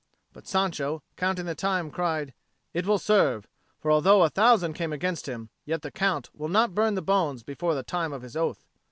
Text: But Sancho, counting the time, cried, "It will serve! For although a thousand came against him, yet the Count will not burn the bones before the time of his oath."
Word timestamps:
But 0.33 0.47
Sancho, 0.47 1.03
counting 1.15 1.45
the 1.45 1.53
time, 1.53 1.91
cried, 1.91 2.33
"It 2.73 2.87
will 2.87 2.97
serve! 2.97 3.47
For 3.77 3.91
although 3.91 4.23
a 4.23 4.31
thousand 4.31 4.73
came 4.73 4.91
against 4.91 5.27
him, 5.29 5.51
yet 5.63 5.83
the 5.83 5.91
Count 5.91 6.31
will 6.33 6.49
not 6.49 6.73
burn 6.73 6.95
the 6.95 7.03
bones 7.03 7.43
before 7.43 7.75
the 7.75 7.83
time 7.83 8.11
of 8.11 8.23
his 8.23 8.35
oath." 8.35 8.65